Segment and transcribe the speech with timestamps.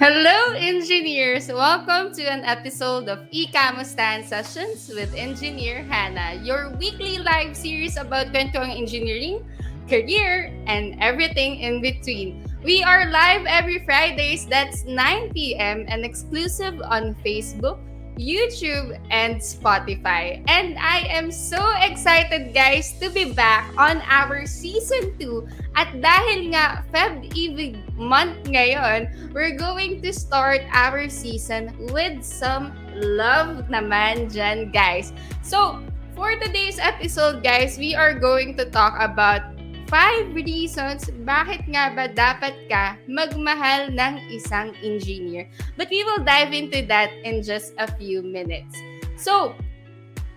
[0.00, 1.52] Hello, engineers!
[1.52, 8.32] Welcome to an episode of e-Kamustan Sessions with Engineer Hannah, your weekly live series about
[8.32, 9.44] kwentuang engineering,
[9.92, 12.48] career, and everything in between.
[12.64, 15.84] We are live every Fridays, that's 9 p.m.
[15.84, 17.76] and exclusive on Facebook,
[18.18, 20.44] YouTube, and Spotify.
[20.48, 25.48] And I am so excited guys to be back on our season 2.
[25.76, 32.76] At dahil nga Feb Eve month ngayon, we're going to start our season with some
[32.92, 35.16] love naman dyan guys.
[35.40, 35.80] So,
[36.12, 39.56] for today's episode guys, we are going to talk about
[39.92, 45.44] five reasons bakit nga ba dapat ka magmahal ng isang engineer.
[45.76, 48.72] But we will dive into that in just a few minutes.
[49.20, 49.52] So,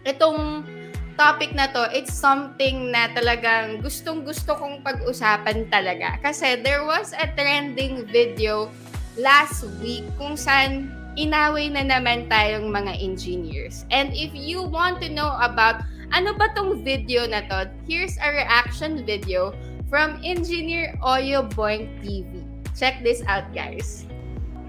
[0.04, 0.68] itong
[1.16, 6.20] topic na to, it's something na talagang gustong-gusto kong pag-usapan talaga.
[6.20, 8.68] Kasi there was a trending video
[9.16, 13.88] last week kung saan inaway na naman tayong mga engineers.
[13.88, 15.80] And if you want to know about
[16.12, 17.72] ano ba tong video na to?
[17.90, 19.56] Here's a reaction video
[19.90, 22.46] from Engineer Oyo Boing TV.
[22.76, 24.06] Check this out, guys.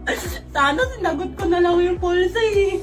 [0.55, 2.79] Sana sinagot ko na lang yung pulsa eh.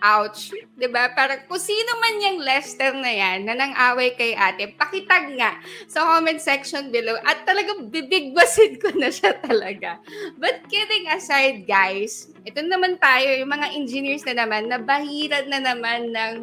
[0.00, 1.10] Ouch, ba?
[1.12, 5.58] Parang kung sino man yung Lester na yan na nang away kay ate, pakitag nga
[5.90, 9.98] sa comment section below at talagang bibigbasin ko na siya talaga.
[10.38, 16.14] But kidding aside guys, ito naman tayo, yung mga engineers na naman, nabahiran na naman
[16.14, 16.34] ng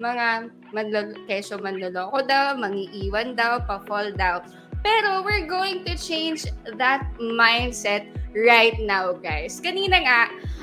[0.00, 4.42] mga manlolo, keso manloloko daw, mangiiwan daw, pa-fall daw.
[4.82, 6.42] Pero we're going to change
[6.74, 9.62] that mindset right now, guys.
[9.62, 10.20] Kanina nga,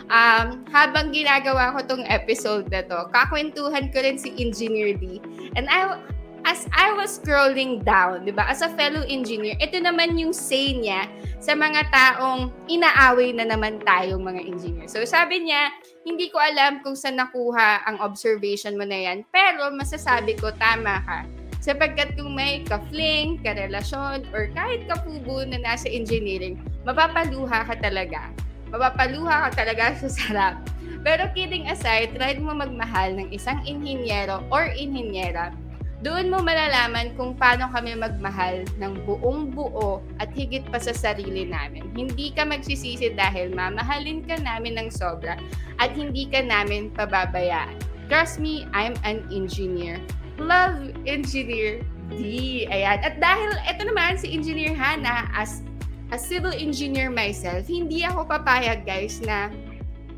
[0.10, 5.22] um, habang ginagawa ko tong episode na to, kakwentuhan ko rin si Engineer D.
[5.56, 5.98] And I,
[6.46, 10.76] as I was scrolling down, di ba, as a fellow engineer, ito naman yung say
[10.76, 11.08] niya
[11.40, 14.88] sa mga taong inaaway na naman tayong mga engineer.
[14.88, 15.72] So sabi niya,
[16.04, 21.02] hindi ko alam kung saan nakuha ang observation mo na yan, pero masasabi ko, tama
[21.06, 21.20] ka
[21.60, 26.56] sapagkat kung may ka-fling, ka-relasyon, or kahit kapubo na nasa engineering,
[26.88, 28.32] mapapaluha ka talaga.
[28.70, 30.56] Mapapaluha ka talaga sa sarap.
[31.02, 35.56] Pero kidding aside, try mo magmahal ng isang inhinyero or inhinyera.
[36.00, 41.44] Doon mo malalaman kung paano kami magmahal ng buong buo at higit pa sa sarili
[41.44, 41.92] namin.
[41.92, 45.36] Hindi ka magsisisi dahil mamahalin ka namin ng sobra
[45.76, 47.76] at hindi ka namin pababayaan.
[48.08, 50.00] Trust me, I'm an engineer
[50.40, 52.64] Love Engineer D.
[52.72, 53.04] Ayan.
[53.04, 55.62] At dahil ito naman si Engineer Hannah as
[56.10, 59.54] a civil engineer myself, hindi ako papayag guys na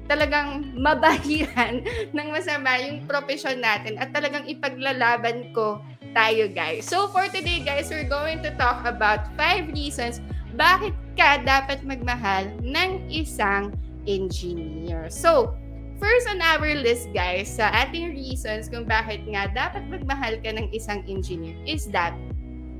[0.07, 1.84] talagang mabahiran
[2.16, 5.80] ng masama yung profession natin at talagang ipaglalaban ko
[6.12, 6.88] tayo guys.
[6.88, 10.19] So for today guys, we're going to talk about five reasons
[10.59, 13.72] bakit ka dapat magmahal ng isang
[14.03, 15.07] engineer.
[15.07, 15.56] So,
[16.01, 20.74] First on our list, guys, sa ating reasons kung bakit nga dapat magmahal ka ng
[20.74, 22.18] isang engineer is that,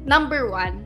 [0.10, 0.82] number one,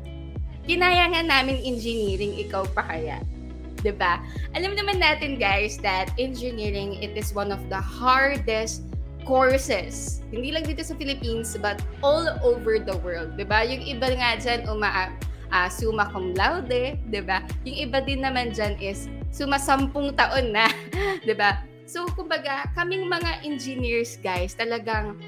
[0.65, 3.21] kinaya namin engineering, ikaw pa kaya.
[3.21, 3.81] ba?
[3.85, 4.13] Diba?
[4.57, 8.81] Alam naman natin, guys, that engineering, it is one of the hardest
[9.25, 10.25] courses.
[10.29, 13.37] Hindi lang dito sa Philippines, but all over the world.
[13.37, 13.41] ba?
[13.41, 13.59] Diba?
[13.65, 15.13] Yung iba nga dyan, uma,
[15.53, 17.43] uh, summa cum laude, 'di ba?
[17.63, 20.67] Yung iba din naman diyan is suma sampung taon na,
[21.25, 21.61] 'di ba?
[21.85, 25.21] So, kumbaga, kaming mga engineers, guys, talagang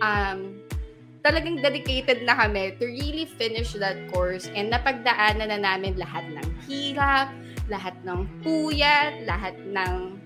[0.00, 0.61] um,
[1.22, 6.46] talagang dedicated na kami to really finish that course and napagdaanan na namin lahat ng
[6.66, 7.30] hirap,
[7.70, 10.18] lahat ng puyat, lahat ng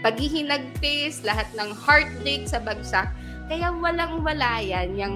[0.00, 3.12] paghihinagpis, lahat ng heartbreak sa bagsak.
[3.52, 4.96] Kaya walang-wala yan.
[4.96, 5.14] Yung,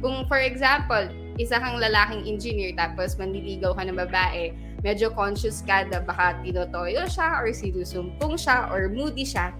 [0.00, 1.04] kung for example,
[1.36, 7.04] isa kang lalaking engineer tapos manliligaw ka ng babae, medyo conscious ka na baka tinotoyo
[7.12, 9.52] siya or sinusumpong siya or moody siya,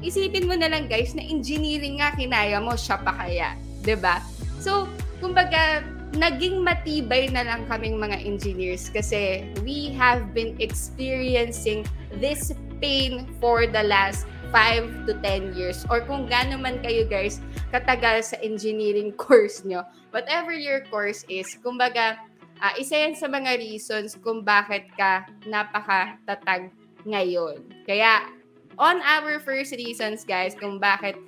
[0.00, 3.52] isipin mo na lang guys na engineering nga kinaya mo, siya pa kaya.
[3.56, 3.84] ba?
[3.84, 4.16] Diba?
[4.64, 4.88] So,
[5.20, 5.84] kumbaga,
[6.16, 11.84] naging matibay na lang kaming mga engineers kasi we have been experiencing
[12.16, 14.24] this pain for the last
[14.54, 17.42] 5 to 10 years or kung gaano man kayo guys
[17.74, 19.84] katagal sa engineering course nyo.
[20.14, 22.16] Whatever your course is, kumbaga,
[22.62, 26.70] Uh, isa yan sa mga reasons kung bakit ka napaka-tatag
[27.02, 27.60] ngayon.
[27.82, 28.30] Kaya,
[28.78, 31.18] on our first reasons, guys, kung bakit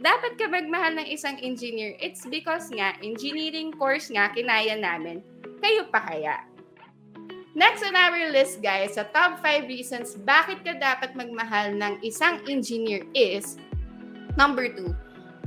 [0.00, 5.20] dapat ka magmahal ng isang engineer, it's because nga, engineering course nga, kinaya namin.
[5.60, 6.48] Kayo pa kaya?
[7.52, 12.40] Next on our list, guys, sa top 5 reasons bakit ka dapat magmahal ng isang
[12.48, 13.60] engineer is,
[14.40, 14.88] number 2,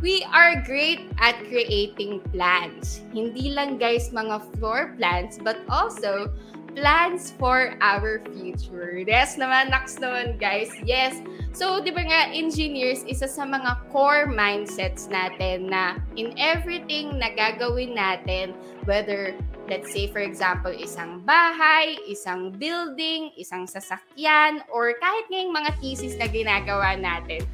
[0.05, 3.01] we are great at creating plans.
[3.09, 6.29] Hindi lang, guys, mga floor plans, but also
[6.75, 9.01] plans for our future.
[9.01, 10.69] Yes naman, next naman, guys.
[10.83, 11.17] Yes.
[11.53, 17.29] So, di ba nga, engineers, isa sa mga core mindsets natin na in everything na
[17.33, 18.57] gagawin natin,
[18.89, 19.37] whether
[19.71, 26.19] let's say for example, isang bahay, isang building, isang sasakyan, or kahit ngayong mga thesis
[26.19, 27.45] na ginagawa natin,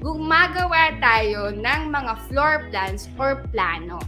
[0.00, 3.98] gumagawa tayo ng mga floor plans or plano.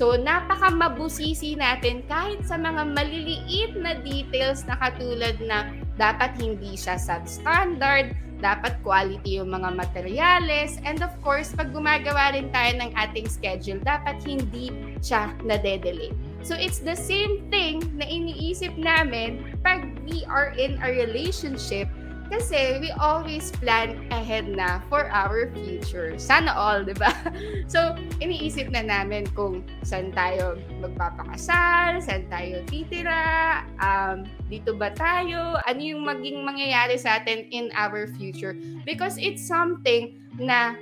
[0.00, 6.72] So, napaka mabusisi natin kahit sa mga maliliit na details na katulad na dapat hindi
[6.72, 12.96] siya substandard, dapat quality yung mga materyales, and of course, pag gumagawa rin tayo ng
[12.96, 14.72] ating schedule, dapat hindi
[15.04, 16.16] siya nade-delay.
[16.40, 21.92] So it's the same thing na iniisip namin pag we are in a relationship
[22.30, 26.14] kasi we always plan ahead na for our future.
[26.16, 27.10] Sana all, di ba?
[27.70, 35.58] So, iniisip na namin kung saan tayo magpapakasal, saan tayo titira, um, dito ba tayo,
[35.66, 38.54] ano yung maging mangyayari sa atin in our future.
[38.86, 40.74] Because it's something na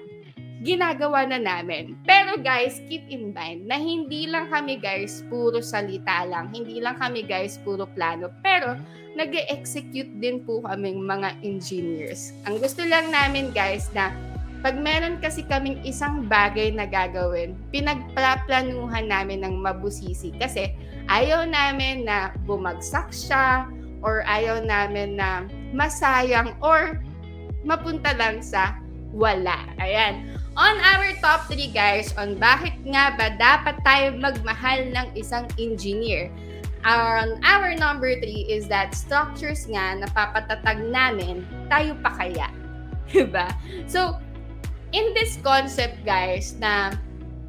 [0.63, 1.95] ginagawa na namin.
[2.03, 6.51] Pero guys, keep in mind na hindi lang kami guys puro salita lang.
[6.51, 8.31] Hindi lang kami guys puro plano.
[8.43, 8.75] Pero
[9.15, 12.35] nag execute din po kaming mga engineers.
[12.47, 14.15] Ang gusto lang namin guys na
[14.59, 20.75] pag meron kasi kaming isang bagay na gagawin, pinagplaplanuhan namin ng mabusisi kasi
[21.07, 23.71] ayaw namin na bumagsak siya
[24.03, 26.99] or ayaw namin na masayang or
[27.63, 28.75] mapunta lang sa
[29.15, 29.67] wala.
[29.79, 30.38] Ayan.
[30.59, 36.35] On our top 3 guys, on bakit nga ba dapat tayo magmahal ng isang engineer.
[36.83, 42.51] On our number 3 is that structures nga napapatatag namin, tayo pa kaya.
[43.15, 43.47] Diba?
[43.87, 44.19] So,
[44.91, 46.91] in this concept guys na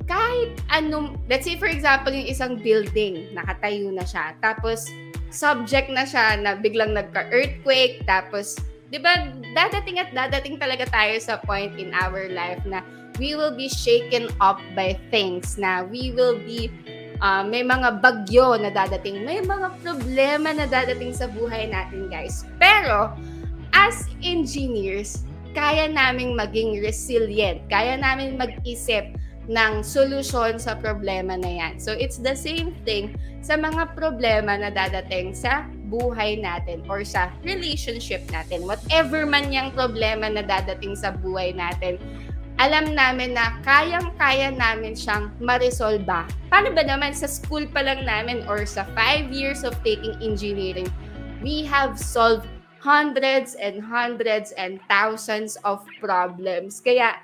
[0.06, 4.86] kahit anong, let's say for example, yung isang building, nakatayo na siya, tapos
[5.34, 11.38] subject na siya na biglang nagka-earthquake, tapos, di ba, dadating at dadating talaga tayo sa
[11.42, 12.82] point in our life na
[13.22, 16.74] we will be shaken up by things na we will be
[17.22, 22.48] uh, may mga bagyo na dadating, may mga problema na dadating sa buhay natin, guys.
[22.58, 23.14] Pero,
[23.76, 29.14] as engineers, kaya naming maging resilient, kaya namin mag-isip
[29.50, 31.74] ng solusyon sa problema na yan.
[31.82, 37.34] So, it's the same thing sa mga problema na dadating sa buhay natin or sa
[37.42, 38.64] relationship natin.
[38.64, 41.98] Whatever man yung problema na dadating sa buhay natin,
[42.60, 46.28] alam namin na kayang-kaya namin siyang maresolba.
[46.52, 50.92] Paano ba naman sa school pa lang namin or sa five years of taking engineering,
[51.40, 52.46] we have solved
[52.84, 56.84] hundreds and hundreds and thousands of problems.
[56.84, 57.16] Kaya,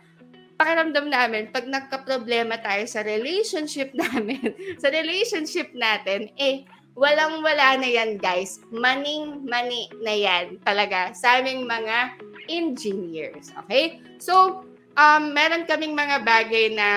[0.55, 6.63] pakiramdam namin, pag nagka-problema tayo sa relationship namin, sa relationship natin, eh,
[6.95, 8.63] walang-wala na yan, guys.
[8.71, 12.15] Maning-mani na yan talaga sa aming mga
[12.47, 13.51] engineers.
[13.65, 13.99] Okay?
[14.17, 14.63] So,
[14.95, 16.89] um, meron kaming mga bagay na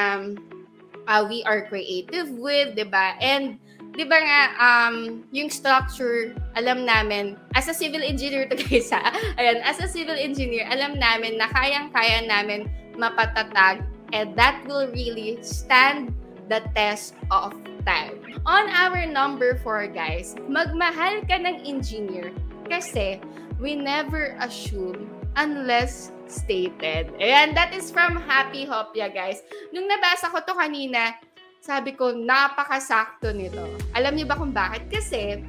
[1.11, 3.19] uh, we are creative with, 'di ba?
[3.19, 3.59] And
[3.99, 9.11] 'di ba nga um yung structure alam namin as a civil engineer to guys ha.
[9.40, 13.83] Ayan, as a civil engineer, alam namin na kayang-kaya namin mapatatag
[14.14, 16.14] and that will really stand
[16.47, 17.52] the test of
[17.88, 18.21] time.
[18.45, 22.37] On our number 4 guys, magmahal ka ng engineer
[22.68, 23.16] kasi
[23.57, 25.09] we never assume
[25.40, 27.09] unless stated.
[27.16, 29.40] And that is from Happy Hopia, guys.
[29.73, 31.16] Nung nabasa ko to kanina,
[31.64, 33.64] sabi ko, napakasakto nito.
[33.97, 34.87] Alam niyo ba kung bakit?
[34.92, 35.42] Kasi,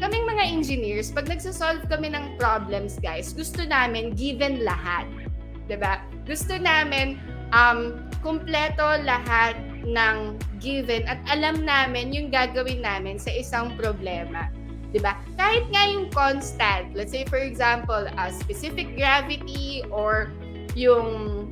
[0.00, 5.04] kaming mga engineers, pag nagsasolve kami ng problems, guys, gusto namin given lahat.
[5.12, 5.68] ba?
[5.68, 5.94] Diba?
[6.24, 7.20] Gusto namin
[7.52, 9.54] um, kumpleto lahat
[9.84, 14.48] ng given at alam namin yung gagawin namin sa isang problema.
[14.92, 15.16] 'di ba?
[15.40, 20.30] Kahit nga yung constant, let's say for example, a specific gravity or
[20.76, 21.48] yung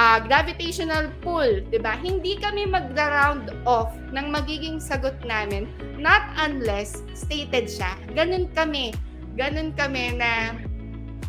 [0.00, 2.00] uh, gravitational pull, 'di ba?
[2.00, 5.68] Hindi kami magra-round off ng magiging sagot namin
[6.00, 7.94] not unless stated siya.
[8.16, 8.96] Ganun kami.
[9.38, 10.56] Ganun kami na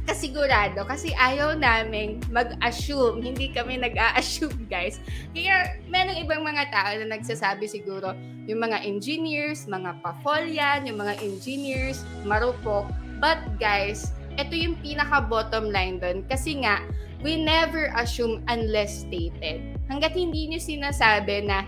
[0.10, 3.22] kasigurado kasi ayaw namin mag-assume.
[3.22, 4.98] Hindi kami nag-a-assume, guys.
[5.38, 8.18] Kaya merong ibang mga tao na nagsasabi siguro,
[8.50, 12.90] yung mga engineers, mga pafolyan, yung mga engineers, marupok.
[13.22, 14.10] But guys,
[14.42, 16.26] ito yung pinaka bottom line doon.
[16.26, 16.82] Kasi nga,
[17.22, 19.62] we never assume unless stated.
[19.86, 21.62] Hanggat hindi nyo sinasabi na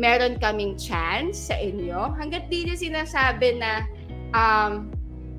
[0.00, 3.84] meron kaming chance sa inyo, hanggat hindi nyo sinasabi na
[4.32, 4.88] um,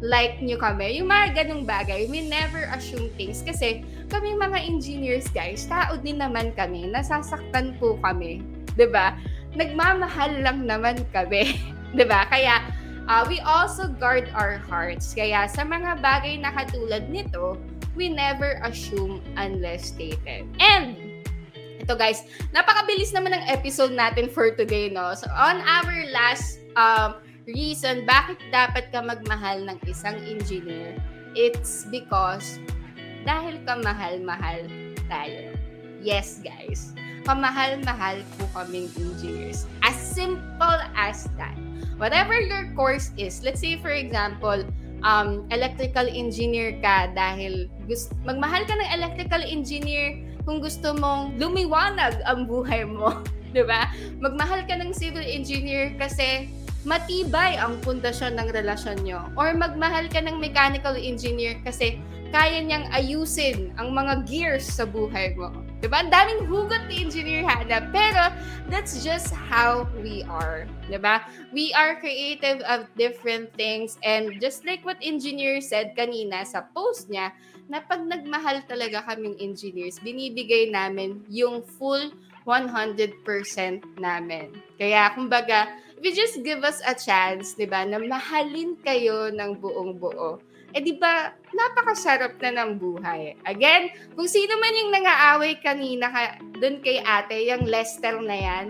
[0.04, 5.28] like nyo kami, yung mga ganong bagay, we never assume things kasi kami mga engineers
[5.32, 8.44] guys, tao din naman kami, nasasaktan po kami,
[8.76, 9.16] 'di ba?
[9.56, 11.56] Nagmamahal lang naman kami,
[11.96, 12.28] 'di ba?
[12.28, 12.60] Kaya
[13.08, 15.16] uh, we also guard our hearts.
[15.16, 17.56] Kaya sa mga bagay na katulad nito,
[17.96, 20.44] we never assume unless stated.
[20.60, 21.00] And
[21.80, 25.16] ito guys, napakabilis naman ng episode natin for today, no?
[25.16, 30.98] So on our last um, reason bakit dapat ka magmahal ng isang engineer,
[31.38, 32.58] it's because
[33.26, 34.66] dahil kamahal-mahal
[35.10, 35.54] tayo.
[36.02, 36.94] Yes, guys.
[37.26, 39.66] Kamahal-mahal po kaming engineers.
[39.82, 41.58] As simple as that.
[41.98, 44.62] Whatever your course is, let's say for example,
[45.02, 52.22] um, electrical engineer ka dahil gusto, magmahal ka ng electrical engineer kung gusto mong lumiwanag
[52.30, 53.26] ang buhay mo.
[53.56, 53.88] 'di ba?
[54.20, 56.52] Magmahal ka ng civil engineer kasi
[56.86, 59.26] matibay ang pundasyon ng relasyon nyo.
[59.34, 62.00] Or magmahal ka ng mechanical engineer kasi
[62.30, 65.50] kaya niyang ayusin ang mga gears sa buhay mo.
[65.84, 66.02] Diba?
[66.02, 67.92] Ang daming hugot ni Engineer Hana.
[67.94, 68.34] Pero,
[68.74, 70.66] that's just how we are.
[70.90, 71.22] Diba?
[71.54, 74.02] We are creative of different things.
[74.02, 79.38] And just like what Engineer said kanina sa post niya, na pag nagmahal talaga kaming
[79.42, 82.14] engineers, binibigay namin yung full
[82.46, 83.26] 100%
[83.98, 84.54] namin.
[84.78, 89.58] Kaya, kumbaga, if you just give us a chance, di ba, na mahalin kayo ng
[89.58, 90.38] buong buo,
[90.76, 93.34] eh di ba, napakasarap na ng buhay.
[93.48, 98.66] Again, kung sino man yung nangaaway kanina ka, dun kay ate, yung Lester na yan,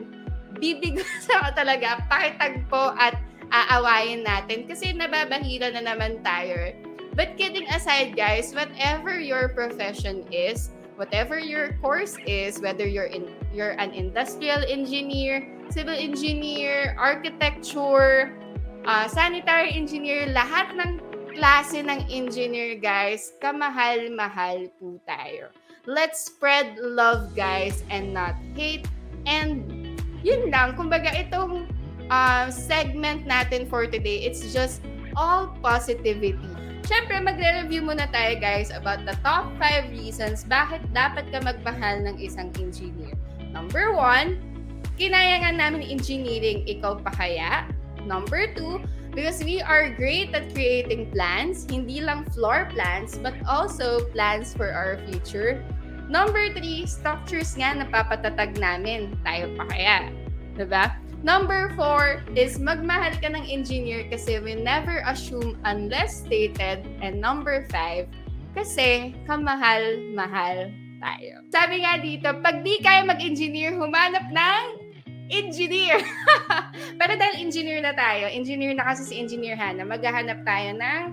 [0.62, 3.18] bibig sa talaga, pakitagpo at
[3.50, 6.85] aawayin natin kasi nababahira na naman tayo.
[7.16, 13.32] But kidding aside, guys, whatever your profession is, whatever your course is, whether you're in
[13.56, 18.36] you're an industrial engineer, civil engineer, architecture,
[18.84, 21.00] uh, sanitary engineer, lahat ng
[21.36, 25.52] klase ng engineer, guys, kamahal-mahal po tayo.
[25.88, 28.88] Let's spread love, guys, and not hate.
[29.24, 29.68] And
[30.20, 31.72] yun lang, kumbaga itong
[32.12, 34.84] uh, segment natin for today, it's just
[35.16, 36.55] all positivity
[36.86, 42.22] Siyempre, magre-review muna tayo guys about the top 5 reasons bakit dapat ka magmahal ng
[42.22, 43.18] isang engineer.
[43.50, 44.38] Number 1,
[45.02, 47.66] kinaya nga namin engineering, ikaw pa kaya?
[48.06, 54.06] Number 2, because we are great at creating plans, hindi lang floor plans, but also
[54.14, 55.66] plans for our future.
[56.06, 60.14] Number 3, structures nga napapatatag namin, tayo pa kaya?
[60.54, 60.94] Diba?
[61.26, 66.86] Number four is magmahal ka ng engineer kasi we never assume unless stated.
[67.02, 68.06] And number five,
[68.54, 70.70] kasi kamahal-mahal
[71.02, 71.34] tayo.
[71.50, 74.64] Sabi nga dito, pag di kaya mag-engineer, humanap ng
[75.34, 75.98] engineer.
[77.02, 81.04] Pero dahil engineer na tayo, engineer na kasi si Engineer Hana, maghahanap tayo ng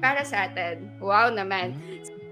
[0.00, 0.88] para sa atin.
[0.96, 1.76] Wow naman.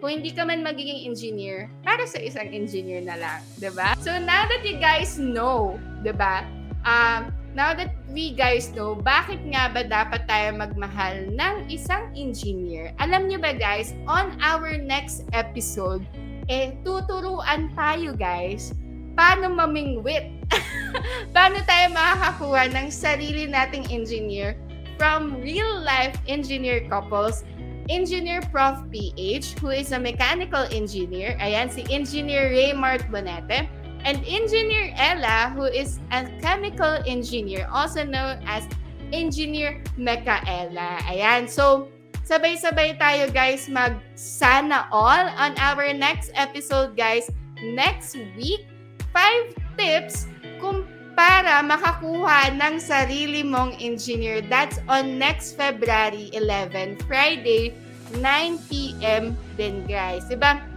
[0.01, 3.93] Kung hindi ka man magiging engineer, para sa isang engineer na lang, 'di ba?
[4.01, 6.60] So now that you guys know, 'di ba?
[6.85, 12.95] Uh, now that we guys know, bakit nga ba dapat tayo magmahal ng isang engineer?
[13.03, 16.07] Alam niyo ba guys, on our next episode,
[16.47, 18.75] eh, tuturuan tayo guys,
[19.19, 20.31] paano mamingwit.
[21.37, 24.59] paano tayo makakakuha ng sarili nating engineer
[24.99, 27.47] from real-life engineer couples
[27.91, 28.87] Engineer Prof.
[28.95, 31.35] PH, who is a mechanical engineer.
[31.43, 33.67] Ayan, si Engineer Raymart Bonete
[34.05, 38.65] and Engineer Ella, who is a chemical engineer, also known as
[39.13, 41.03] Engineer Mekaela.
[41.11, 41.91] Ayan, so
[42.25, 47.27] sabay-sabay tayo guys mag sana all on our next episode guys
[47.59, 48.71] next week.
[49.11, 50.31] Five tips
[50.63, 50.87] kung
[51.19, 54.41] para makakuha ng sarili mong engineer.
[54.47, 57.75] That's on next February 11, Friday,
[58.17, 59.35] 9 p.m.
[59.59, 60.25] din guys.
[60.31, 60.70] Diba?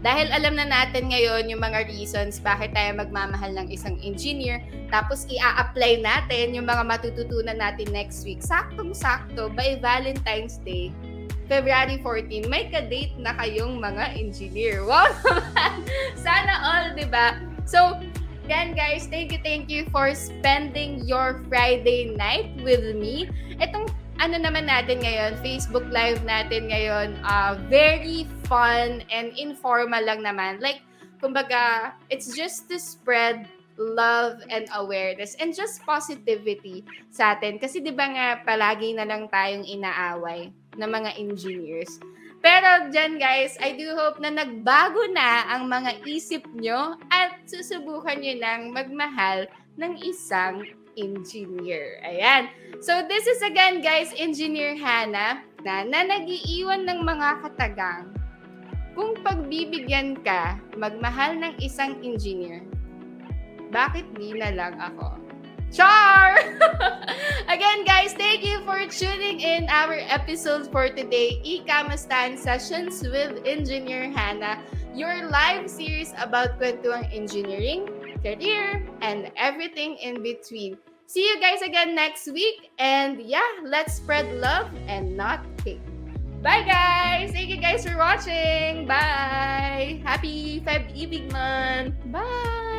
[0.00, 5.28] Dahil alam na natin ngayon yung mga reasons bakit tayo magmamahal ng isang engineer, tapos
[5.28, 8.40] i-apply natin yung mga matututunan natin next week.
[8.40, 10.88] Saktong-sakto, by Valentine's Day,
[11.52, 14.88] February 14, may ka-date na kayong mga engineer.
[14.88, 15.12] Wow
[16.24, 17.36] Sana all, di ba?
[17.68, 18.00] So,
[18.50, 23.30] Again, guys, thank you, thank you for spending your Friday night with me.
[23.62, 23.86] Itong
[24.20, 30.60] ano naman natin ngayon, Facebook Live natin ngayon, uh, very fun and informal lang naman.
[30.60, 30.84] Like,
[31.24, 33.48] kumbaga, it's just to spread
[33.80, 37.56] love and awareness and just positivity sa atin.
[37.56, 41.96] Kasi di ba nga palagi na lang tayong inaaway ng mga engineers.
[42.44, 48.20] Pero dyan guys, I do hope na nagbago na ang mga isip nyo at susubukan
[48.20, 49.48] nyo nang magmahal
[49.80, 50.64] ng isang
[50.96, 52.00] engineer.
[52.02, 52.50] Ayan.
[52.80, 58.14] So this is again guys, Engineer Hannah na, na nag-iiwan ng mga katagang.
[58.96, 62.66] Kung pagbibigyan ka, magmahal ng isang engineer,
[63.70, 65.14] bakit di na lang ako?
[65.70, 66.34] Char!
[67.54, 74.10] Again, guys, thank you for tuning in our episode for today, E-Kamustan Sessions with Engineer
[74.10, 74.58] Hannah,
[74.98, 77.86] your live series about kwentuang engineering,
[78.22, 80.78] career, and everything in between.
[81.06, 82.70] See you guys again next week.
[82.78, 85.82] And yeah, let's spread love and not hate.
[86.40, 87.32] Bye, guys!
[87.32, 88.86] Thank you guys for watching.
[88.86, 90.00] Bye!
[90.04, 91.94] Happy Feb Ibig Month!
[92.12, 92.69] Bye!